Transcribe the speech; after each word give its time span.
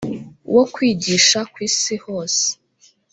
wo 0.53 0.63
kwigisha 0.73 1.39
ku 1.51 1.57
isi 1.67 1.95
hose 2.03 2.45